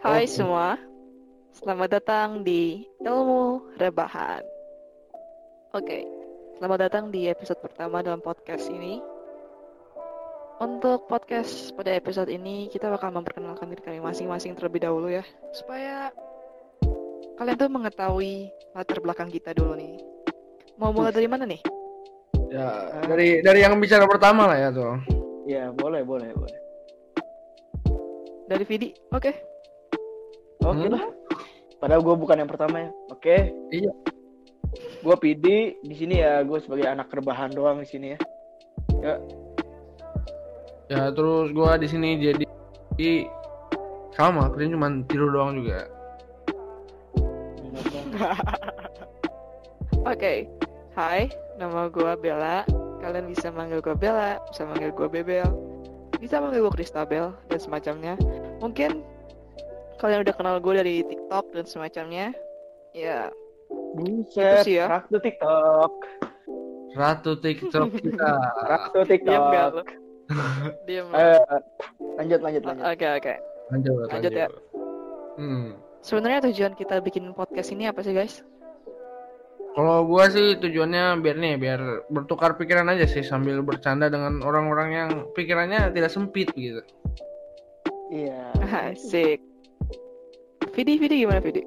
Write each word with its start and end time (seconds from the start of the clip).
Hai 0.00 0.24
Oke. 0.24 0.32
semua, 0.32 0.80
selamat 1.60 2.00
datang 2.00 2.40
di 2.40 2.88
Ilmu 3.04 3.76
Rebahan. 3.76 4.40
Oke, 5.76 6.08
selamat 6.56 6.88
datang 6.88 7.12
di 7.12 7.28
episode 7.28 7.60
pertama 7.60 8.00
dalam 8.00 8.24
podcast 8.24 8.72
ini. 8.72 8.96
Untuk 10.56 11.04
podcast 11.04 11.76
pada 11.76 11.92
episode 11.92 12.32
ini, 12.32 12.72
kita 12.72 12.88
bakal 12.88 13.12
memperkenalkan 13.12 13.68
diri 13.68 13.84
kami 13.84 14.00
masing-masing 14.00 14.56
terlebih 14.56 14.88
dahulu 14.88 15.12
ya, 15.12 15.24
supaya 15.52 16.08
kalian 17.36 17.60
tuh 17.60 17.68
mengetahui 17.68 18.48
latar 18.72 19.04
belakang 19.04 19.28
kita 19.28 19.52
dulu 19.52 19.76
nih. 19.76 20.00
Mau 20.80 20.96
mulai 20.96 21.12
dari 21.12 21.28
mana 21.28 21.44
nih? 21.44 21.60
Ya, 22.48 22.88
dari 23.04 23.44
dari 23.44 23.60
yang 23.60 23.76
bicara 23.76 24.08
pertama 24.08 24.48
lah 24.48 24.56
ya 24.56 24.68
tuh. 24.72 24.96
Ya, 25.44 25.68
boleh, 25.76 26.00
boleh, 26.08 26.32
boleh. 26.32 26.58
Dari 28.48 28.64
Vidi, 28.64 28.96
oke. 29.12 29.49
Oke 30.64 30.86
Hmm. 30.86 30.94
lah. 30.96 31.04
Padahal 31.80 32.04
gue 32.04 32.14
bukan 32.14 32.36
yang 32.44 32.50
pertama 32.50 32.76
ya. 32.84 32.90
Oke. 33.08 33.36
Iya. 33.72 33.92
Gue 35.00 35.16
Pidi 35.16 35.80
di 35.80 35.94
sini 35.96 36.20
ya. 36.20 36.44
Gue 36.44 36.60
sebagai 36.60 36.86
anak 36.86 37.08
rebahan 37.10 37.50
doang 37.50 37.80
di 37.80 37.88
sini 37.88 38.06
ya. 38.12 38.18
Ya 40.90 41.06
terus 41.14 41.54
gua 41.54 41.78
di 41.78 41.86
sini 41.86 42.18
jadi 42.18 42.44
sama, 44.12 44.50
kerjanya 44.50 44.74
cuma 44.76 44.88
tidur 45.06 45.30
doang 45.32 45.62
juga. 45.62 45.86
Oke, 50.10 50.50
hai, 50.98 51.30
nama 51.56 51.88
gue 51.88 52.12
Bella. 52.18 52.66
Kalian 53.00 53.32
bisa 53.32 53.48
manggil 53.48 53.80
gue 53.80 53.96
Bella, 53.96 54.36
bisa 54.52 54.68
manggil 54.68 54.92
gue 54.92 55.08
Bebel, 55.08 55.46
bisa 56.20 56.36
manggil 56.42 56.68
gue 56.68 56.74
Kristabel 56.76 57.32
dan 57.48 57.58
semacamnya. 57.62 58.14
Mungkin 58.60 59.00
kalian 60.00 60.24
udah 60.24 60.34
kenal 60.34 60.56
gue 60.58 60.74
dari 60.74 60.94
TikTok 61.04 61.52
dan 61.52 61.64
semacamnya. 61.68 62.32
Ya, 62.96 63.30
Buset, 63.94 64.62
Itu 64.62 64.66
sih 64.66 64.74
ya. 64.78 64.86
Ratu 64.86 65.16
TikTok. 65.18 65.92
Ratu 66.94 67.32
TikTok 67.38 67.88
kita. 67.94 68.32
Ratu 68.70 68.98
diam 69.06 69.44
gak 69.50 69.66
TikTok. 69.70 69.70
lo? 69.74 69.82
Diam. 70.86 71.06
Eh, 71.10 71.42
lanjut, 72.22 72.38
lanjut, 72.38 72.62
lanjut. 72.62 72.84
Oke, 72.86 73.06
oke. 73.18 73.34
Lanjut, 73.74 73.94
Lanjut 74.14 74.32
ya. 74.34 74.46
Hmm. 75.38 75.74
Sebenarnya 76.06 76.46
tujuan 76.50 76.78
kita 76.78 77.02
bikin 77.02 77.34
podcast 77.34 77.74
ini 77.74 77.90
apa 77.90 78.00
sih, 78.06 78.14
guys? 78.14 78.46
Kalau 79.74 80.02
gua 80.06 80.30
sih 80.30 80.58
tujuannya 80.58 81.18
biar 81.22 81.36
nih, 81.38 81.54
biar 81.58 81.80
bertukar 82.10 82.58
pikiran 82.58 82.90
aja 82.90 83.06
sih 83.06 83.22
sambil 83.22 83.62
bercanda 83.62 84.10
dengan 84.10 84.42
orang-orang 84.42 84.88
yang 84.90 85.10
pikirannya 85.34 85.94
tidak 85.94 86.10
sempit 86.10 86.50
gitu. 86.54 86.82
Iya. 88.10 88.54
Asik. 88.94 89.49
Vidi, 90.70 90.98
Vidi 90.98 91.14
gimana 91.26 91.40
Vidi? 91.42 91.62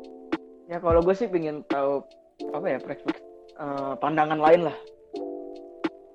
Ya 0.72 0.80
kalau 0.80 1.04
gue 1.04 1.16
sih 1.16 1.28
pengen 1.28 1.62
tahu 1.68 2.02
apa 2.56 2.66
ya 2.66 2.78
perspektif 2.80 3.24
eh, 3.60 3.94
pandangan 4.00 4.40
lain 4.40 4.72
lah. 4.72 4.78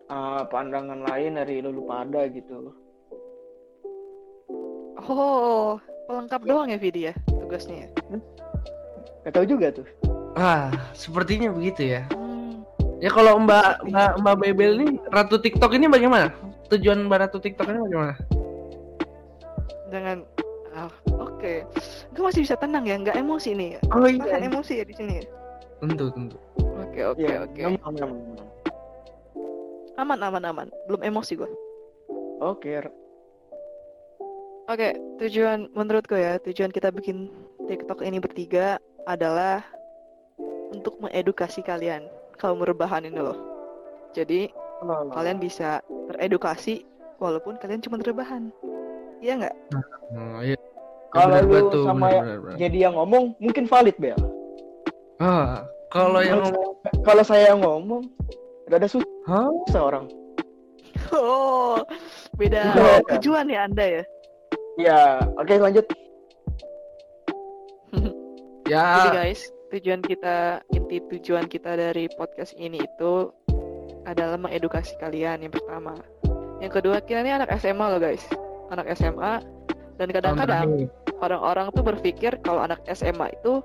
Eh, 0.08 0.42
pandangan 0.48 1.00
lain 1.04 1.36
dari 1.36 1.60
lulu 1.60 1.84
pada 1.84 2.24
gitu. 2.32 2.72
Oh, 5.08 5.80
pelengkap 6.10 6.42
doang 6.44 6.68
ya 6.68 6.76
Vidi 6.80 7.08
ya 7.08 7.14
tugasnya 7.48 7.88
ya? 7.88 7.88
Gak 9.24 9.32
tahu 9.32 9.46
juga 9.48 9.72
tuh. 9.72 9.88
Ah, 10.36 10.68
sepertinya 10.92 11.48
begitu 11.48 11.96
ya. 11.96 12.04
Hmm. 12.12 12.60
Ya 13.00 13.08
kalau 13.08 13.40
Mbak 13.40 13.88
Mbak 13.88 14.12
Mbak 14.20 14.36
Bebel 14.44 14.72
nih 14.84 14.90
Ratu 15.08 15.40
TikTok 15.40 15.72
ini 15.80 15.88
bagaimana? 15.88 16.28
Tujuan 16.68 17.08
Mbak 17.08 17.18
Ratu 17.24 17.38
TikTok 17.40 17.72
ini 17.72 17.80
bagaimana? 17.88 18.14
Jangan 19.88 20.18
ah, 20.76 20.92
oke. 21.16 21.64
Gue 22.18 22.26
masih 22.26 22.42
bisa 22.42 22.58
tenang 22.58 22.82
ya, 22.82 22.98
nggak 22.98 23.14
emosi 23.14 23.54
nih 23.54 23.68
ya. 23.70 23.80
Oh 23.88 24.02
Tahan 24.02 24.42
emosi 24.42 24.72
ya 24.74 24.84
di 24.84 24.90
sini. 24.92 25.12
ya? 25.16 25.24
tentu 25.78 26.10
tentu. 26.10 26.34
Oke 26.58 27.00
oke 27.06 27.22
Iya, 27.22 27.46
oke. 27.46 27.60
aman, 27.62 27.78
aman, 27.86 28.02
aman. 28.02 28.46
Aman 29.94 30.18
aman 30.18 30.42
aman. 30.44 30.68
Belum 30.90 30.98
emosi 31.00 31.38
gue. 31.38 31.46
Oke. 32.42 32.82
Oke, 34.66 34.88
tujuan 35.18 35.70
menurut 35.72 36.02
gue 36.04 36.18
ya, 36.18 36.42
tujuan 36.42 36.68
kita 36.68 36.90
bikin 36.90 37.30
TikTok 37.64 38.02
ini 38.02 38.18
bertiga 38.18 38.76
adalah 39.06 39.62
untuk 40.68 40.98
mengedukasi 40.98 41.62
kalian 41.62 42.02
kaum 42.34 42.58
rebahan 42.58 43.06
ini 43.06 43.22
loh. 43.22 43.38
Jadi 44.10 44.50
Oh. 44.78 45.10
kalian 45.10 45.38
bisa 45.38 45.78
teredukasi 46.06 46.82
walaupun 47.16 47.54
kalian 47.56 47.78
cuma 47.78 47.98
rebahan. 47.98 48.50
Iya 49.18 49.38
nggak? 49.38 49.56
Oh, 50.10 50.38
iya. 50.38 50.58
Kalau 51.08 51.40
Benar, 51.40 51.48
lu 51.48 51.56
betul, 51.56 51.82
sama 51.88 52.12
benar, 52.12 52.20
benar, 52.20 52.38
benar. 52.44 52.56
jadi 52.60 52.78
yang 52.84 52.94
ngomong 53.00 53.24
mungkin 53.40 53.64
valid 53.64 53.96
Bel. 53.96 54.20
Ah, 55.18 55.64
kalau 55.88 56.20
yang 56.20 56.44
ngomong, 56.44 56.76
Kalau 57.00 57.24
saya 57.24 57.48
yang 57.50 57.64
ngomong 57.64 58.04
rada 58.68 58.84
susah 58.84 59.08
Hah? 59.24 59.48
orang. 59.80 60.04
Oh, 61.08 61.80
beda 62.36 62.76
tujuan 63.16 63.48
ya 63.48 63.64
anda 63.64 63.80
ya. 63.80 64.04
Ya, 64.76 65.00
oke 65.40 65.56
lanjut. 65.56 65.88
Jadi 68.68 68.68
Ya, 68.68 69.08
guys, 69.08 69.48
tujuan 69.72 70.04
kita 70.04 70.60
inti 70.76 71.00
tujuan 71.08 71.48
kita 71.48 71.72
dari 71.72 72.04
podcast 72.20 72.52
ini 72.60 72.84
itu 72.84 73.32
adalah 74.04 74.36
mengedukasi 74.36 74.92
kalian 75.00 75.40
yang 75.40 75.52
pertama. 75.52 75.96
Yang 76.60 76.72
kedua, 76.80 77.00
kita 77.00 77.24
ini 77.24 77.32
anak 77.32 77.48
SMA 77.56 77.86
loh 77.88 77.96
guys. 77.96 78.20
Anak 78.68 78.92
SMA 78.92 79.40
dan 79.98 80.08
kadang-kadang 80.08 80.86
orang-orang 81.18 81.74
tuh 81.74 81.82
berpikir 81.82 82.38
kalau 82.40 82.62
anak 82.62 82.78
SMA 82.88 83.34
itu 83.34 83.60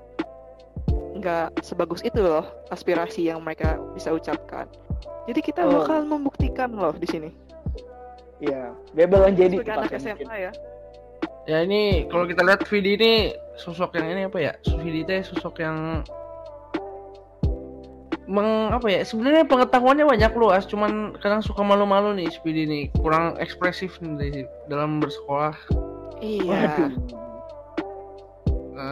nggak 1.14 1.62
sebagus 1.62 2.02
itu 2.02 2.18
loh 2.18 2.42
aspirasi 2.68 3.30
yang 3.30 3.38
mereka 3.40 3.78
bisa 3.94 4.10
ucapkan. 4.10 4.66
Jadi 5.24 5.40
kita 5.40 5.62
Oh. 5.62 5.80
bakal 5.80 6.04
membuktikan 6.04 6.74
loh 6.74 6.92
di 6.92 7.06
sini. 7.06 7.30
Iya, 8.42 8.74
Bebel 8.92 9.30
yang 9.30 9.36
jadi 9.38 9.56
Sebagai 9.62 9.72
anak 9.72 9.84
tepatnya 9.88 10.12
mungkin. 10.12 10.26
SMA 10.26 10.36
ya. 10.36 10.52
ya 11.44 11.58
ini 11.62 11.82
kalau 12.10 12.24
kita 12.26 12.42
lihat 12.42 12.60
Vidi 12.66 12.90
ini 12.98 13.12
sosok 13.54 13.94
yang 13.94 14.06
ini 14.10 14.22
apa 14.26 14.38
ya? 14.42 14.52
Vidi 14.82 15.06
teh 15.06 15.22
sosok 15.22 15.62
yang 15.62 16.02
meng 18.26 18.74
apa 18.74 18.88
ya? 18.90 19.00
Sebenarnya 19.06 19.46
pengetahuannya 19.46 20.04
banyak 20.04 20.32
luas, 20.34 20.66
cuman 20.66 21.14
kadang 21.22 21.40
suka 21.40 21.62
malu-malu 21.62 22.16
nih 22.18 22.28
Vidi 22.42 22.66
ini 22.66 22.80
kurang 22.98 23.38
ekspresif 23.38 24.02
nih 24.02 24.44
dalam 24.66 24.98
bersekolah. 24.98 25.54
Iya. 26.24 26.48
Waduh. 26.48 26.92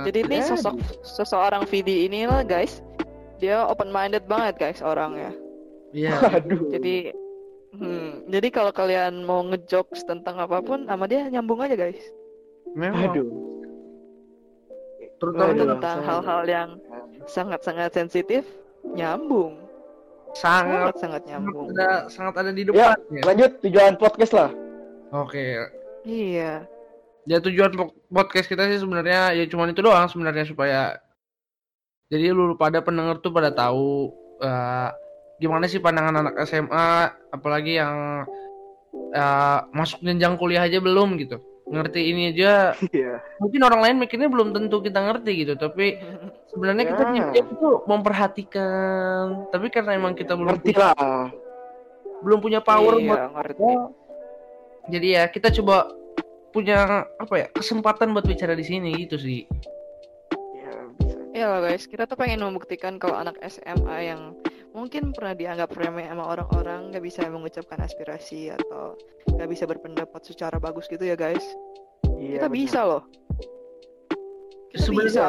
Jadi 0.03 0.19
ini 0.23 0.37
Ya, 0.37 0.47
sosok 0.47 0.77
seseorang 1.03 1.65
Vidi 1.65 2.07
ini 2.07 2.25
lah 2.25 2.43
guys. 2.43 2.85
Dia 3.39 3.65
open 3.65 3.89
minded 3.89 4.27
banget 4.27 4.55
guys 4.59 4.81
orangnya. 4.81 5.33
Iya. 5.91 6.17
Waduh. 6.19 6.71
Jadi 6.71 7.11
hmm, 7.73 8.29
jadi 8.29 8.49
kalau 8.49 8.71
kalian 8.71 9.25
mau 9.25 9.41
ngejokes 9.43 10.05
tentang 10.05 10.37
apa 10.37 10.61
pun 10.61 10.85
sama 10.85 11.05
dia 11.07 11.25
nyambung 11.27 11.59
aja 11.59 11.75
guys. 11.75 11.99
Memang. 12.73 13.11
Aduh. 13.11 13.29
Terutama 15.19 15.51
Waduh. 15.51 15.67
tentang 15.73 15.99
hal-hal 16.03 16.43
yang 16.45 16.69
sangat-sangat 17.25 17.91
sensitif 17.91 18.45
nyambung. 18.85 19.57
sangat 20.33 20.97
Sangat-sangat 20.97 21.23
nyambung. 21.29 21.69
ada 21.71 22.09
sangat 22.09 22.35
ada 22.41 22.51
di 22.51 22.65
Ya, 22.65 22.97
depan 22.97 22.97
ya. 23.13 23.23
lanjut 23.23 23.51
tujuan 23.61 23.95
podcast 23.95 24.33
lah. 24.33 24.51
Oke. 25.13 25.61
Iya. 26.03 26.65
Ya 27.23 27.39
tujuan 27.39 27.71
po- 27.73 27.95
podcast 28.09 28.47
kita 28.47 28.67
sih 28.67 28.79
sebenarnya 28.79 29.31
ya 29.33 29.45
cuma 29.47 29.67
itu 29.67 29.79
doang 29.79 30.07
sebenarnya 30.07 30.43
supaya 30.43 30.99
jadi 32.07 32.29
lu 32.29 32.55
pada 32.55 32.79
pendengar 32.79 33.19
tuh 33.19 33.31
pada 33.31 33.49
tahu 33.49 34.11
eh, 34.39 34.89
gimana 35.39 35.65
sih 35.65 35.79
pandangan 35.79 36.19
anak 36.19 36.35
SMA 36.45 36.91
apalagi 37.31 37.79
yang 37.79 38.27
eh, 39.15 39.59
masuk 39.71 40.03
jenjang 40.03 40.35
kuliah 40.35 40.63
aja 40.63 40.77
belum 40.77 41.15
gitu. 41.17 41.39
Ngerti 41.63 42.01
ini 42.05 42.35
aja 42.35 42.75
Iya. 42.85 43.23
mungkin 43.39 43.63
orang 43.63 43.81
lain 43.81 43.97
mikirnya 43.97 44.27
belum 44.27 44.51
tentu 44.51 44.83
kita 44.83 44.99
ngerti 44.99 45.47
gitu 45.47 45.55
tapi 45.55 45.95
sebenarnya 46.51 46.85
kita 46.85 47.03
Ya. 47.07 47.31
diam 47.33 47.47
itu 47.49 47.69
memperhatikan 47.87 49.47
tapi 49.49 49.71
karena 49.71 49.95
emang 49.95 50.13
kita 50.13 50.35
belum 50.35 50.59
Ngerti 50.59 50.75
punya, 50.75 50.91
lah. 50.91 51.31
belum 52.21 52.39
punya 52.43 52.61
power 52.61 52.99
buat 52.99 53.01
iya, 53.01 53.31
ngerti. 53.31 53.71
jadi 54.91 55.09
ya 55.09 55.25
kita 55.29 55.49
coba 55.55 55.87
punya 56.53 56.79
apa 57.17 57.35
ya 57.35 57.47
kesempatan 57.51 58.13
buat 58.13 58.23
bicara 58.23 58.53
di 58.53 58.63
sini 58.63 58.93
gitu 58.99 59.17
sih 59.17 59.49
Ya. 60.55 60.77
Iya 61.35 61.49
guys, 61.61 61.85
kita 61.85 62.05
tuh 62.05 62.15
pengen 62.15 62.39
membuktikan 62.41 62.97
kalau 62.97 63.17
anak 63.17 63.35
SMA 63.43 63.99
yang 64.05 64.37
mungkin 64.71 65.11
pernah 65.11 65.33
dianggap 65.33 65.73
remeh 65.73 66.05
sama 66.05 66.29
orang-orang 66.29 66.93
nggak 66.93 67.03
bisa 67.03 67.25
mengucapkan 67.27 67.77
aspirasi 67.79 68.53
atau 68.53 68.95
nggak 69.27 69.49
bisa 69.49 69.65
berpendapat 69.65 70.23
secara 70.23 70.57
bagus 70.57 70.87
gitu 70.87 71.03
ya 71.03 71.17
guys. 71.17 71.43
Iya, 72.15 72.37
kita 72.37 72.47
benar. 72.47 72.55
bisa 72.55 72.81
loh. 72.85 73.03
Kita 74.71 74.79
Sebenarnya- 74.79 75.09
bisa. 75.11 75.27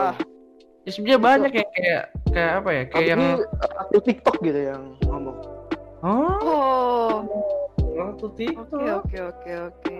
ya 0.83 0.91
sebenarnya 0.91 1.19
banyak 1.19 1.51
ya 1.51 1.65
kayak 1.71 2.03
kayak 2.29 2.51
apa 2.59 2.69
ya 2.69 2.83
kayak 2.83 2.93
Tapi 2.93 3.09
yang 3.09 3.21
aktif 3.79 4.01
TikTok 4.03 4.37
gitu 4.39 4.59
yang 4.61 4.83
ngomong. 5.03 5.37
oh 6.03 6.37
Oh, 6.43 7.15
waktu 7.95 8.25
TikTok 8.37 8.67
oke 8.69 8.91
oke 8.93 9.17
oke 9.23 9.51
oke. 9.65 9.99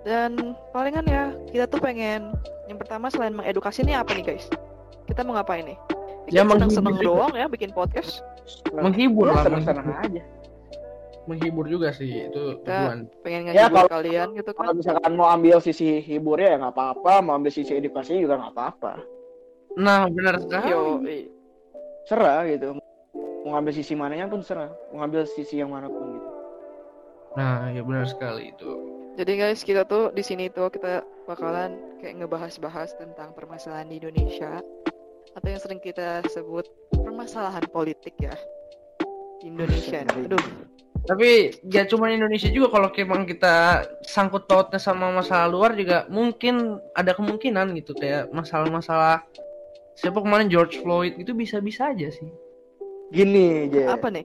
Dan 0.00 0.30
palingan 0.70 1.04
ya, 1.04 1.24
kita 1.48 1.64
tuh 1.66 1.76
pengen 1.76 2.32
yang 2.66 2.76
pertama 2.76 3.06
selain 3.06 3.32
mengedukasi 3.32 3.82
nih 3.82 3.96
apa 3.96 4.12
nih 4.12 4.24
guys? 4.26 4.46
Kita 5.04 5.20
mau 5.20 5.34
ngapain 5.34 5.64
nih? 5.64 5.78
Ya, 6.26 6.40
Ya 6.40 6.42
seneng-seneng 6.46 6.94
menghibur 6.94 7.16
doang 7.18 7.34
ya 7.34 7.46
bikin 7.46 7.70
podcast. 7.70 8.22
menghibur 8.72 9.26
ya, 9.26 9.32
lah 9.32 9.42
senang-senang 9.44 9.84
menghibur. 9.84 10.18
aja 10.18 10.22
menghibur 11.20 11.64
juga 11.68 11.88
sih 11.92 12.26
itu 12.26 12.58
tujuan 12.60 13.06
Pengen 13.20 13.40
Ya, 13.48 13.66
ngehibur 13.70 13.76
kalau- 13.78 13.92
kalian 13.92 14.28
gitu 14.32 14.50
kalau 14.50 14.70
kan. 14.72 14.76
misalkan 14.76 15.12
mau 15.14 15.28
ambil 15.28 15.56
sisi 15.60 16.00
hiburnya 16.00 16.48
ya 16.48 16.58
nggak 16.58 16.74
apa-apa 16.74 17.12
mau 17.20 17.36
ambil 17.36 17.52
sisi 17.52 17.70
edukasi 17.72 18.18
juga 18.18 18.34
nggak 18.36 18.50
apa-apa 18.50 18.92
nah 19.76 20.08
benar 20.08 20.40
sekali 20.40 20.66
Yo, 20.66 20.98
serah 22.04 22.42
gitu 22.44 22.74
mau 23.40 23.50
ngambil 23.52 23.72
sisi 23.72 23.92
mananya 23.94 24.26
pun 24.26 24.42
serah 24.42 24.70
mau 24.90 24.98
ngambil 24.98 25.22
sisi 25.24 25.54
yang 25.56 25.70
mana 25.70 25.86
pun 25.86 26.02
gitu 26.10 26.28
nah 27.32 27.70
ya 27.70 27.82
benar 27.84 28.04
sekali 28.04 28.50
itu 28.50 28.70
Jadi 29.20 29.36
guys, 29.36 29.60
kita 29.60 29.84
tuh 29.84 30.08
di 30.16 30.24
sini 30.24 30.48
tuh 30.48 30.72
kita 30.72 31.04
bakalan 31.28 31.76
kayak 32.00 32.24
ngebahas-bahas 32.24 32.96
tentang 32.96 33.36
permasalahan 33.36 33.92
di 33.92 34.00
Indonesia 34.00 34.64
atau 35.36 35.44
yang 35.44 35.60
sering 35.60 35.76
kita 35.76 36.24
sebut 36.32 36.64
permasalahan 36.88 37.60
politik 37.68 38.16
ya 38.16 38.32
di 39.44 39.52
Indonesia. 39.52 40.08
Aduh, 40.16 40.40
tapi 41.04 41.52
ya 41.68 41.84
cuma 41.84 42.08
Indonesia 42.08 42.48
juga 42.48 42.72
kalau 42.72 42.88
emang 42.96 43.28
kita 43.28 43.84
sangkut 44.08 44.48
pautnya 44.48 44.80
sama 44.80 45.12
masalah 45.12 45.52
luar 45.52 45.76
juga 45.76 46.08
mungkin 46.08 46.80
ada 46.96 47.12
kemungkinan 47.12 47.76
gitu 47.76 47.92
kayak 48.00 48.32
masalah-masalah 48.32 49.20
siapa 50.00 50.16
kemarin 50.16 50.48
George 50.48 50.80
Floyd 50.80 51.20
itu 51.20 51.36
bisa-bisa 51.36 51.92
aja 51.92 52.08
sih. 52.08 52.32
Gini 53.12 53.68
aja 53.68 54.00
apa 54.00 54.08
nih? 54.08 54.24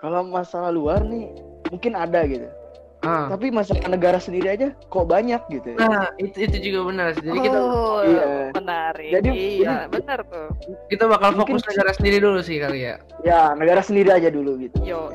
kalau 0.00 0.24
masalah 0.24 0.72
luar 0.72 1.04
nih 1.04 1.28
mungkin 1.68 1.92
ada 1.92 2.24
gitu 2.24 2.61
ah. 3.02 3.26
Tapi 3.30 3.50
masalah 3.50 3.86
negara 3.90 4.18
sendiri 4.18 4.48
aja 4.50 4.68
kok 4.88 5.06
banyak 5.06 5.42
gitu 5.50 5.74
nah 5.76 6.10
itu 6.18 6.46
itu 6.46 6.56
juga 6.70 6.80
benar 6.90 7.06
jadi 7.18 7.38
kita 7.38 7.58
oh, 7.58 8.00
iya. 8.06 8.26
menarik. 8.54 9.10
Jadi- 9.18 9.34
iya, 9.62 9.74
benar 9.90 10.18
tuh. 10.26 10.48
kita 10.88 11.04
bakal 11.10 11.34
mungkin- 11.34 11.58
fokus 11.58 11.64
negara 11.68 11.90
sendiri 11.96 12.16
dulu 12.22 12.40
sih 12.40 12.56
kali 12.62 12.78
ya. 12.86 12.94
Ya 13.26 13.52
negara 13.58 13.80
sendiri 13.82 14.10
aja 14.12 14.28
dulu 14.30 14.58
gitu. 14.62 14.76
Yo, 14.82 15.10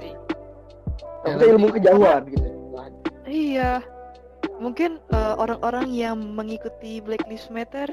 tapi 1.24 1.44
ilmu 1.52 1.68
kejauhan 1.76 2.22
gitu. 2.32 2.48
Iya. 3.28 3.84
Mungkin 4.58 4.98
eh, 5.12 5.34
orang-orang 5.38 5.92
yang 5.92 6.18
mengikuti 6.18 7.04
Black 7.04 7.28
Lives 7.30 7.52
Matter 7.52 7.92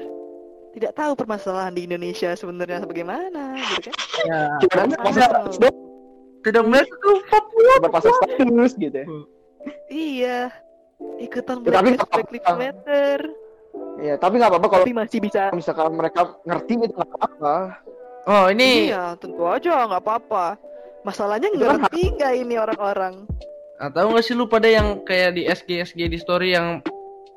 tidak 0.75 0.91
tahu 0.97 1.15
permasalahan 1.15 1.71
di 1.71 1.87
Indonesia 1.87 2.35
sebenarnya 2.35 2.83
bagaimana, 2.83 3.55
gitu 3.79 3.87
kan? 4.75 4.91
ya 4.91 4.99
tidak 6.43 6.61
melihat 6.67 6.85
itu 6.85 7.11
Papua 7.31 7.89
pasal 7.89 8.11
status 8.11 8.71
gitu 8.75 8.97
ya. 9.01 9.07
Iya. 9.87 10.49
Ikutan 11.19 11.59
Ya, 11.61 11.71
tapi 11.75 11.89
Black, 11.93 11.99
nggak 11.99 12.25
Black 12.31 12.45
Lives. 12.45 12.59
Matter. 12.59 13.19
ya 13.99 14.15
tapi 14.15 14.39
nggak 14.39 14.51
apa-apa 14.51 14.67
kalau 14.71 14.85
masih 14.87 15.19
bisa. 15.19 15.51
misalkan 15.51 15.91
mereka 15.95 16.35
ngerti 16.47 16.79
itu 16.79 16.95
nggak 16.95 17.11
apa-apa 17.11 17.55
oh 18.27 18.45
ini 18.47 18.87
Iya, 18.91 19.19
tentu 19.19 19.43
aja 19.43 19.83
nggak 19.87 20.03
apa-apa. 20.03 20.55
Masalahnya 21.03 21.51
Itu 21.51 21.63
kan 21.63 21.83
ngerti 21.83 22.01
nggak 22.15 22.33
ini 22.39 22.55
orang-orang? 22.55 23.27
Ah, 23.77 23.91
tahu 23.91 24.15
nggak 24.15 24.23
sih 24.23 24.31
lu 24.33 24.47
pada 24.47 24.71
yang 24.71 25.03
kayak 25.03 25.35
di 25.35 25.43
SG 25.45 25.83
SG 25.85 25.99
di 26.07 26.15
story 26.15 26.55
yang 26.55 26.79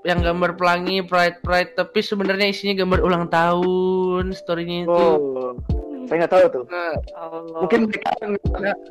yang 0.06 0.22
gambar 0.22 0.54
pelangi 0.54 1.02
pride 1.02 1.42
pride 1.42 1.74
tapi 1.74 1.98
sebenarnya 1.98 2.54
isinya 2.54 2.78
gambar 2.78 3.02
ulang 3.02 3.26
tahun 3.26 4.30
storynya 4.30 4.86
itu 4.86 4.94
oh 4.94 5.58
saya 6.08 6.24
nggak 6.24 6.32
tahu 6.32 6.44
tuh. 6.50 6.64
Nah, 6.66 6.94
Allah. 7.14 7.60
mungkin 7.62 7.80
mereka 7.86 8.10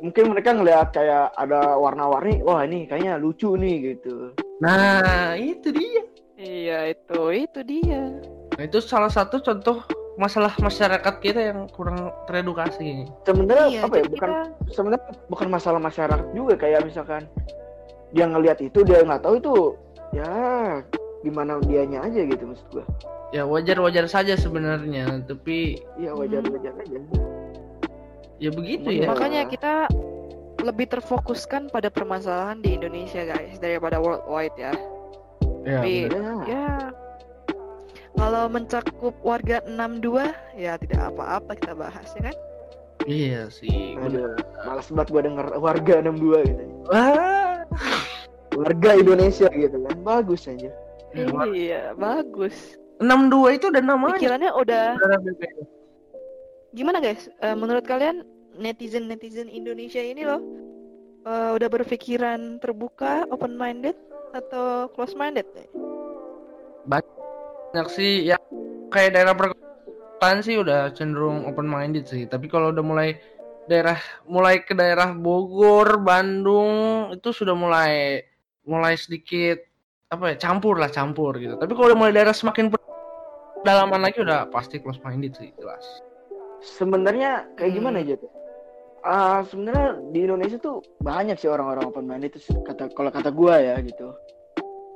mungkin 0.00 0.24
mereka 0.30 0.50
ngelihat 0.54 0.88
kayak 0.94 1.34
ada 1.34 1.74
warna-warni 1.74 2.40
wah 2.40 2.62
ini 2.62 2.86
kayaknya 2.86 3.18
lucu 3.18 3.58
nih 3.58 3.94
gitu. 3.94 4.32
Nah 4.62 5.34
itu 5.34 5.68
dia. 5.74 6.02
Iya 6.38 6.94
itu, 6.94 7.20
itu 7.34 7.60
dia. 7.66 8.14
nah, 8.54 8.62
itu 8.62 8.78
salah 8.78 9.10
satu 9.10 9.42
contoh 9.42 9.82
masalah 10.14 10.50
masyarakat 10.58 11.14
kita 11.18 11.40
yang 11.50 11.66
kurang 11.70 12.10
teredukasi 12.26 13.06
sebenarnya 13.22 13.66
Iya, 13.70 13.80
apa 13.86 13.94
ya 13.94 14.02
jadi 14.02 14.10
bukan 14.14 14.30
kita- 14.30 14.50
sebenarnya 14.74 15.02
bukan 15.30 15.46
masalah 15.46 15.78
masyarakat 15.78 16.26
juga 16.34 16.54
kayak 16.58 16.82
misalkan 16.82 17.22
dia 18.10 18.26
ngelihat 18.26 18.58
itu 18.58 18.82
dia 18.82 19.02
nggak 19.02 19.22
tahu 19.22 19.38
itu 19.38 19.54
ya 20.10 20.30
gimana 21.22 21.62
dianya 21.62 22.02
aja 22.02 22.18
gitu 22.22 22.50
maksud 22.50 22.66
gua 22.70 22.86
ya 23.28 23.44
wajar 23.44 23.76
wajar 23.78 24.06
saja 24.06 24.34
sebenarnya 24.34 25.20
tapi 25.24 25.76
iya 25.96 26.12
wajar 26.12 26.40
wajar 26.44 26.72
aja 26.76 27.00
ya 28.38 28.50
begitu 28.50 28.88
Iya. 28.88 29.04
ya 29.04 29.08
Makanya 29.10 29.42
kita 29.46 29.72
lebih 30.58 30.86
terfokuskan 30.90 31.68
pada 31.68 31.86
permasalahan 31.86 32.58
di 32.58 32.74
Indonesia 32.74 33.22
guys 33.22 33.58
daripada 33.58 33.98
worldwide 33.98 34.56
ya. 34.56 34.72
ya 35.62 35.78
Tapi 35.78 35.94
benar. 36.08 36.42
ya 36.46 36.46
ya 36.48 36.68
kalau 38.18 38.50
mencakup 38.50 39.14
warga 39.22 39.62
62 39.62 40.34
ya 40.58 40.74
tidak 40.74 41.00
apa-apa 41.14 41.54
kita 41.54 41.74
bahas 41.74 42.08
ya 42.18 42.22
kan? 42.32 42.36
iya 43.06 43.46
sih 43.46 43.94
aduh 43.94 44.34
malas 44.66 44.90
banget 44.90 45.08
gua 45.08 45.22
denger 45.22 45.46
warga 45.56 45.94
62 46.02 46.50
gitu 46.50 46.64
wah 46.90 47.62
warga 48.52 48.90
Indonesia 48.96 49.46
gitu 49.48 49.76
kan 49.84 49.96
bagus 50.02 50.48
aja 50.48 50.72
Iya, 51.48 51.96
bagus. 51.96 52.76
62 52.98 53.56
itu 53.56 53.66
udah 53.70 53.82
namanya 53.82 54.18
Pikirannya 54.18 54.50
udah 54.54 54.84
gimana 56.76 56.98
guys? 57.00 57.30
Eh, 57.40 57.56
menurut 57.56 57.86
kalian 57.88 58.26
netizen 58.58 59.08
netizen 59.08 59.48
Indonesia 59.48 60.02
ini 60.02 60.26
loh 60.26 60.42
eh, 61.24 61.50
udah 61.56 61.68
berpikiran 61.70 62.60
terbuka, 62.60 63.24
open 63.32 63.56
minded 63.56 63.94
atau 64.36 64.92
close 64.92 65.16
minded? 65.16 65.48
banyak 66.88 67.86
sih 67.92 68.24
ya 68.24 68.40
kayak 68.88 69.12
daerah 69.12 69.36
perkotaan 69.36 70.40
sih 70.40 70.56
udah 70.56 70.88
cenderung 70.96 71.44
open 71.44 71.68
minded 71.68 72.08
sih 72.08 72.24
tapi 72.24 72.48
kalau 72.48 72.72
udah 72.72 72.80
mulai 72.80 73.20
daerah 73.68 74.00
mulai 74.24 74.64
ke 74.64 74.72
daerah 74.72 75.12
Bogor 75.12 76.00
Bandung 76.00 77.12
itu 77.12 77.28
sudah 77.28 77.52
mulai 77.52 78.24
mulai 78.64 78.96
sedikit 78.96 79.60
apa 80.08 80.32
ya 80.32 80.36
campur 80.40 80.80
lah 80.80 80.88
campur 80.88 81.36
gitu. 81.36 81.60
Tapi 81.60 81.72
kalau 81.76 81.92
udah 81.92 81.98
mulai 81.98 82.12
daerah 82.16 82.32
semakin 82.32 82.72
pedalaman 83.60 84.00
lagi 84.00 84.24
udah 84.24 84.48
pasti 84.48 84.80
close 84.80 84.96
minded 85.04 85.36
sih 85.36 85.52
jelas. 85.60 85.84
Sebenarnya 86.64 87.44
kayak 87.54 87.70
Hmm. 87.72 87.78
gimana 87.78 87.98
aja 88.02 88.16
tuh 88.18 88.32
Ah, 88.98 89.46
sebenarnya 89.46 90.10
di 90.10 90.26
Indonesia 90.26 90.58
tuh 90.58 90.82
banyak 90.98 91.38
sih 91.38 91.46
orang-orang 91.46 91.86
open 91.86 92.02
minded 92.02 92.34
itu 92.34 92.50
kata 92.66 92.90
kalau 92.98 93.14
kata 93.14 93.30
gua 93.30 93.62
ya 93.62 93.78
gitu. 93.78 94.10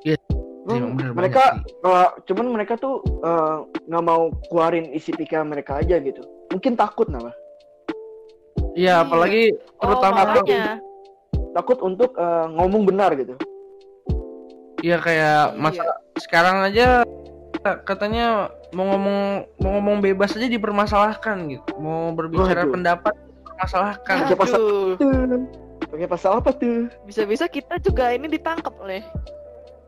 Iya, 0.02 0.18
Hmm, 0.66 0.74
emang 0.74 0.92
bener 0.98 1.10
mereka 1.14 1.62
kalau 1.78 2.10
cuman 2.26 2.46
mereka 2.50 2.74
tuh 2.80 2.98
eh, 3.22 3.56
nggak 3.86 4.04
mau 4.04 4.34
keluarin 4.50 4.90
isi 4.90 5.14
pikiran 5.14 5.46
mereka 5.46 5.78
aja 5.78 6.02
gitu. 6.02 6.18
Mungkin 6.50 6.74
takut 6.74 7.06
nama. 7.06 7.30
Iya 8.74 9.06
apalagi 9.06 9.54
terutama 9.78 10.18
oh, 10.24 10.26
makanya. 10.40 10.80
takut 11.54 11.78
untuk 11.84 12.10
eh, 12.18 12.46
ngomong 12.58 12.82
benar 12.88 13.12
gitu 13.14 13.36
Iya 14.82 14.96
kayak 14.98 15.38
Iya. 15.48 15.58
masa 15.58 15.84
sekarang 16.18 16.56
aja 16.62 17.06
katanya 17.86 18.50
mau 18.74 18.90
ngomong 18.90 19.18
mau 19.56 19.70
ngomong 19.78 19.96
bebas 20.00 20.34
aja 20.34 20.44
dipermasalahkan 20.44 21.46
gitu. 21.48 21.70
Mau 21.78 22.10
berbicara 22.10 22.66
Waduh. 22.66 22.72
pendapat 22.74 23.14
dipermasalahkan. 23.14 24.16
Pakai 24.26 24.36
pasal- 24.36 24.98
Aduh, 24.98 25.42
pakai 25.86 26.08
pasal 26.08 26.32
apa 26.36 26.50
tuh 26.50 26.90
bisa-bisa 27.04 27.46
kita 27.46 27.78
juga 27.78 28.10
ini 28.10 28.26
ditangkap 28.26 28.74
oleh. 28.76 29.06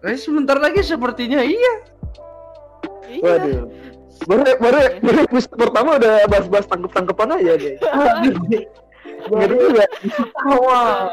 Eh, 0.01 0.15
sebentar 0.15 0.55
lagi 0.55 0.79
sepertinya 0.81 1.41
iya. 1.41 1.75
Iya. 3.05 3.21
waduh 3.21 3.65
baru 4.25 4.43
baru 4.57 4.79
baru 5.01 5.19
episode 5.25 5.55
pertama 5.59 5.99
udah 5.99 6.25
bahas-bahas 6.25 6.65
tangkep 6.65 6.91
tangkepan 6.93 7.35
aja 7.35 7.53
deh 7.63 7.75
ngeri 9.27 9.55
juga 9.61 9.85
Wah. 10.65 11.13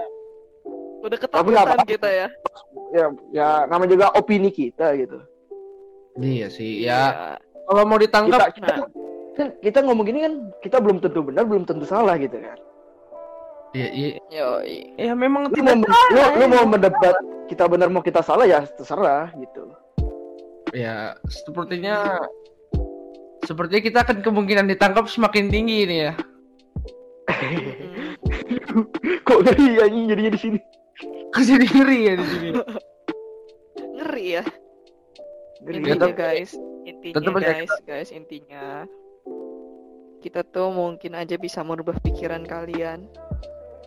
Udah 1.01 1.17
ketakutan 1.17 1.81
kita 1.89 2.09
ya. 2.09 2.27
ya 2.93 3.05
ya 3.33 3.49
nama 3.65 3.83
juga 3.89 4.13
opini 4.13 4.53
kita 4.53 4.93
gitu 4.97 5.19
Iya 6.19 6.47
sih 6.51 6.83
Iya. 6.83 6.91
ya. 6.91 7.35
Kalau 7.65 7.87
mau 7.87 7.95
kita 7.95 8.19
ditangkap 8.27 8.51
kita, 8.51 8.73
kan 9.35 9.47
kita 9.63 9.79
ngomong 9.81 10.05
gini 10.05 10.19
kan 10.27 10.33
kita 10.59 10.77
belum 10.83 10.99
tentu 10.99 11.23
benar 11.23 11.47
belum 11.47 11.63
tentu 11.63 11.87
salah 11.87 12.19
gitu 12.19 12.35
kan 12.35 12.59
ya, 13.71 13.87
ya, 13.87 14.07
Yoi. 14.27 14.91
ya 14.99 15.13
memang 15.15 15.47
lu 15.47 15.55
tidak 15.55 15.79
mau 15.79 15.87
lu, 15.87 16.21
lu 16.35 16.45
mau 16.51 16.65
mendebat 16.67 17.15
kita 17.47 17.63
benar 17.71 17.87
mau 17.87 18.03
kita 18.03 18.19
salah 18.19 18.43
ya 18.43 18.67
terserah 18.75 19.31
gitu 19.39 19.71
ya 20.75 21.15
sepertinya 21.31 22.19
sepertinya 23.47 23.81
kita 23.81 23.97
akan 24.03 24.17
kemungkinan 24.21 24.69
ditangkap 24.69 25.09
semakin 25.09 25.49
tinggi 25.49 25.89
ini 25.89 25.97
ya. 26.07 26.13
Mm. 27.25 28.85
kok 29.27 29.39
ngeri 29.43 29.81
anjing 29.81 30.05
jadinya 30.07 30.31
di 30.35 30.39
sini 30.39 30.59
Jadi 31.31 31.65
ngeri 31.71 31.99
ya 32.03 32.13
di 32.19 32.25
sini. 32.27 32.49
Ngeri 33.95 34.25
ya. 34.35 34.43
Ngeri. 35.63 35.75
Intinya 35.79 35.95
tetap- 35.95 36.17
guys, 36.17 36.51
intinya 36.83 37.15
tetap 37.15 37.33
guys, 37.39 37.71
guys, 37.87 38.09
intinya 38.11 38.65
kita 40.21 40.45
tuh 40.45 40.69
mungkin 40.69 41.17
aja 41.17 41.35
bisa 41.39 41.65
merubah 41.65 41.97
pikiran 41.97 42.45
kalian 42.45 43.09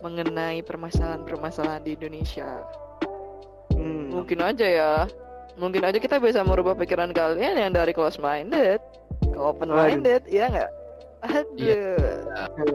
mengenai 0.03 0.59
permasalahan-permasalahan 0.65 1.83
di 1.87 1.95
Indonesia. 1.95 2.63
Hmm. 3.71 4.11
Mungkin 4.11 4.39
aja 4.43 4.67
ya. 4.67 4.93
mungkin 5.55 5.87
aja 5.87 5.95
kita 6.03 6.19
bisa 6.19 6.43
merubah 6.43 6.75
pikiran 6.75 7.15
kalian 7.15 7.55
yang 7.55 7.71
dari 7.71 7.95
close 7.95 8.19
minded 8.19 8.83
ke 9.23 9.39
open 9.39 9.71
minded, 9.71 10.27
ya 10.27 10.51
nggak? 10.51 10.71
Aduh. 11.23 11.95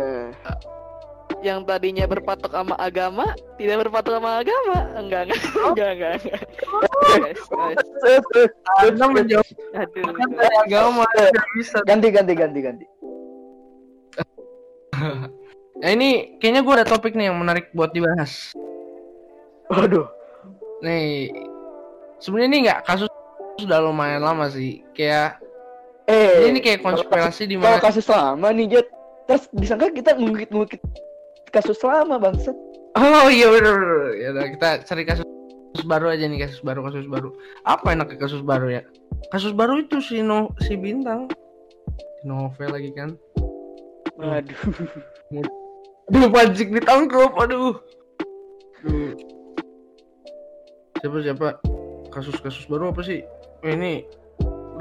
Eh, 0.01 0.27
yang 1.41 1.65
tadinya 1.65 2.05
berpatok 2.05 2.53
sama 2.53 2.77
agama 2.77 3.33
tidak 3.57 3.89
berpatok 3.89 4.21
sama 4.21 4.45
agama 4.45 4.77
enggak 4.97 5.29
enggak 5.29 5.41
enggak 5.41 5.91
enggak, 5.97 6.13
enggak. 6.21 6.41
guys 7.17 7.45
guys 7.49 8.93
Anda 8.93 9.07
menjawab 9.09 9.49
aduh 9.77 10.05
dari 10.37 10.57
agama 10.69 11.05
bisa. 11.57 11.81
ganti 11.89 12.09
ganti 12.13 12.33
ganti 12.37 12.61
ganti 12.61 12.87
Nah 15.81 15.91
ini 15.97 16.37
kayaknya 16.37 16.61
gue 16.61 16.75
ada 16.77 16.87
topik 16.87 17.17
nih 17.17 17.33
yang 17.33 17.41
menarik 17.41 17.73
buat 17.73 17.95
dibahas. 17.97 18.53
waduh 19.73 20.05
Nih, 20.81 21.29
sebenarnya 22.25 22.49
ini 22.49 22.59
nggak 22.69 22.81
kasus 22.89 23.09
sudah 23.61 23.85
lumayan 23.85 24.25
lama 24.25 24.49
sih. 24.49 24.81
Kayak 24.97 25.41
eh 26.09 26.49
ini 26.49 26.59
kayak 26.65 26.81
konspirasi 26.81 27.45
di 27.45 27.61
mana? 27.61 27.77
kasus 27.79 28.09
lama 28.09 28.49
nih 28.51 28.67
Jet 28.77 28.89
terus 29.29 29.47
disangka 29.55 29.93
kita 29.95 30.17
ngungkit-ngungkit 30.19 30.81
kasus 31.51 31.79
lama 31.83 32.17
bangset 32.17 32.57
Oh 32.99 33.31
iya 33.31 33.47
bener, 33.55 33.75
bener. 33.79 34.01
Ya 34.19 34.31
kita 34.51 34.69
cari 34.83 35.07
kasus 35.07 35.27
kasus 35.71 35.87
baru 35.87 36.11
aja 36.11 36.27
nih 36.27 36.43
kasus 36.43 36.59
baru 36.67 36.83
kasus 36.83 37.07
baru. 37.07 37.31
Apa 37.63 37.95
enaknya 37.95 38.19
kasus 38.19 38.43
baru 38.43 38.67
ya? 38.67 38.83
Kasus 39.31 39.55
baru 39.55 39.79
itu 39.79 40.03
si 40.03 40.27
no 40.27 40.51
si 40.67 40.75
bintang 40.75 41.31
si 41.95 42.27
novel 42.27 42.75
lagi 42.75 42.91
kan. 42.99 43.15
waduh 44.19 44.59
Aduh 46.11 46.27
pancing 46.35 46.75
ditangkap, 46.75 47.31
aduh. 47.39 47.79
Aduh. 48.83 49.15
Siapa 50.99 51.17
siapa? 51.23 51.49
Kasus-kasus 52.11 52.67
baru 52.67 52.91
apa 52.91 53.07
sih? 53.07 53.23
Oh, 53.63 53.71
ini 53.71 54.03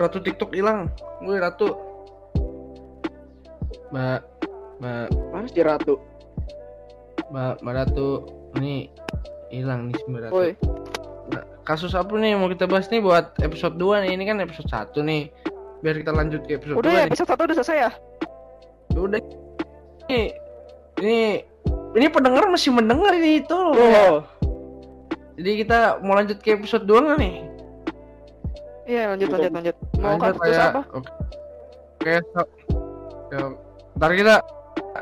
Ratu 0.01 0.17
TikTok 0.17 0.57
hilang. 0.57 0.89
Gue 1.21 1.37
Ratu. 1.37 1.77
Mbak 3.93 4.21
Mbak 4.81 5.07
mana 5.33 5.47
si 5.49 5.61
ratu 5.61 5.97
Mbak 7.29 7.61
Mbak 7.61 7.73
Ratu 7.75 8.09
ini 8.55 8.89
hilang 9.49 9.89
nih 9.89 9.97
Ratu. 10.19 10.33
woi 10.33 10.51
Nah, 11.29 11.45
kasus 11.61 11.93
apa 11.93 12.09
nih 12.11 12.33
mau 12.33 12.49
kita 12.49 12.65
bahas 12.65 12.89
nih 12.89 12.97
buat 12.99 13.37
episode 13.39 13.77
2 13.77 14.01
nih? 14.01 14.17
Ini 14.17 14.23
kan 14.25 14.37
episode 14.39 14.65
1 14.65 14.97
nih. 14.99 15.29
Biar 15.79 15.95
kita 15.95 16.09
lanjut 16.09 16.41
ke 16.43 16.57
episode 16.57 16.75
udah 16.75 16.89
2 16.89 16.91
ya 16.91 16.97
nih. 16.99 17.07
episode 17.07 17.29
satu 17.29 17.41
udah 17.43 17.55
selesai 17.55 17.77
ya 17.79 17.91
Udah. 18.91 19.21
Ini 20.05 20.21
ini 20.99 21.19
ini 21.91 22.05
pendengar 22.09 22.49
masih 22.49 22.73
mendengar 22.73 23.13
ini 23.13 23.39
itu. 23.39 23.53
oh 23.55 24.25
Jadi 25.37 25.51
kita 25.55 26.01
mau 26.01 26.13
lanjut 26.13 26.41
ke 26.41 26.51
episode 26.51 26.83
2 26.83 26.97
nggak 26.99 27.17
nih? 27.17 27.35
iya 28.83 29.05
lanjut 29.07 29.29
lanjut 29.29 29.53
lanjut 29.53 29.75
mau 29.95 30.17
Lanjut 30.17 30.33
kasus 30.33 30.49
ya. 30.51 30.65
apa 30.67 30.81
Oke. 30.89 31.11
Oke, 31.99 32.13
so- 32.25 32.51
ya, 33.29 33.39
ntar 33.93 34.11
kita 34.17 34.35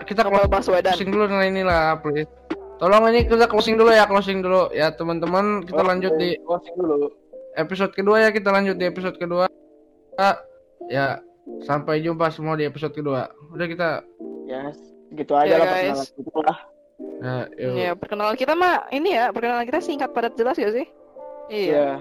kita 0.03 0.21
Novel 0.21 0.47
Baswedan 0.47 0.93
closing 0.93 1.09
dulu 1.09 1.23
nah 1.27 1.43
inilah 1.43 1.99
please. 1.99 2.27
Tolong 2.77 3.09
ini 3.09 3.25
kita 3.25 3.45
closing 3.45 3.73
dulu 3.73 3.89
ya, 3.89 4.05
closing 4.05 4.39
dulu 4.39 4.69
ya 4.69 4.91
teman-teman. 4.91 5.65
Kita 5.65 5.81
Oke, 5.81 5.89
lanjut 5.89 6.13
di 6.15 6.37
closing 6.39 6.75
dulu 6.75 7.09
episode 7.53 7.89
kedua 7.91 8.21
ya, 8.21 8.29
kita 8.29 8.49
lanjut 8.49 8.75
di 8.75 8.85
episode 8.85 9.17
kedua. 9.17 9.45
Ah, 10.15 10.37
Ya, 10.87 11.19
sampai 11.61 11.99
jumpa 11.99 12.29
semua 12.29 12.53
di 12.53 12.63
episode 12.63 12.93
kedua. 12.93 13.27
Udah 13.49 13.65
kita 13.65 13.89
ya 14.45 14.71
gitu 15.09 15.33
aja 15.33 15.49
Ya, 15.49 15.57
lah 15.57 15.67
guys. 15.67 15.75
perkenalan 15.75 16.07
kita 16.15 16.39
lah 16.39 16.57
ya, 17.17 17.35
yuk. 17.57 17.73
ya 17.75 17.91
perkenalan 17.93 18.35
kita 18.35 18.53
mah 18.53 18.75
ini 18.89 19.09
ya 19.11 19.25
perkenalan 19.29 19.63
kita 19.63 19.79
singkat 19.79 20.09
padat 20.11 20.35
jelas 20.35 20.55
gak 20.55 20.73
sih 20.73 20.87
iya 21.47 21.71
ya 21.71 21.91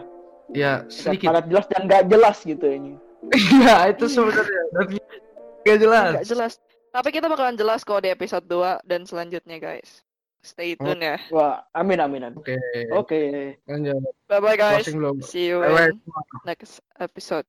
ya 0.48 0.72
sedikit 0.86 0.92
sedikit. 0.92 1.26
padat 1.28 1.44
jelas 1.48 1.66
dan 1.68 1.82
gak 1.84 2.04
jelas 2.06 2.36
gitu 2.40 2.66
ini 2.66 2.92
Iya, 3.26 3.90
itu 3.90 4.04
sebenarnya 4.06 4.60
Gak 5.64 5.78
jelas. 5.80 6.10
nggak 6.14 6.26
jelas 6.28 6.52
tapi 6.96 7.12
kita 7.12 7.28
bakalan 7.28 7.60
jelas 7.60 7.84
kok 7.84 8.00
di 8.00 8.08
episode 8.08 8.48
2 8.48 8.80
dan 8.88 9.04
selanjutnya 9.04 9.60
guys. 9.60 10.00
Stay 10.40 10.78
tune 10.78 11.02
ya. 11.02 11.18
Wah 11.34 11.60
amin 11.76 11.98
amin 12.00 12.22
amin. 12.30 12.38
Oke, 12.40 12.56
oke. 12.94 13.20
Lanjut. 13.68 14.00
bye 14.30 14.40
bye 14.40 14.56
guys 14.56 14.86
see 15.26 15.50
you 15.52 15.60
Bye-bye. 15.60 15.90
in 15.92 15.98
next 16.46 16.78
episode. 17.02 17.44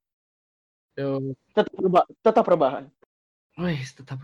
Yuk. 0.98 1.38
tetap 1.54 1.70
perubahan 1.78 2.10
tetap 2.26 2.44
perubahan 2.44 2.84
Wih, 3.58 3.78
tetap 3.86 4.18